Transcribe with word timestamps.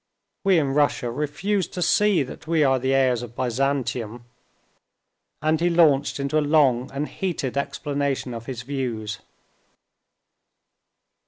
We 0.43 0.57
in 0.57 0.73
Russia 0.73 1.11
refuse 1.11 1.67
to 1.67 1.81
see 1.83 2.23
that 2.23 2.47
we 2.47 2.63
are 2.63 2.79
the 2.79 2.91
heirs 2.95 3.21
of 3.21 3.35
Byzantium," 3.35 4.25
and 5.43 5.61
he 5.61 5.69
launched 5.69 6.19
into 6.19 6.39
a 6.39 6.41
long 6.41 6.89
and 6.91 7.07
heated 7.07 7.55
explanation 7.55 8.33
of 8.33 8.47
his 8.47 8.63
views. 8.63 9.19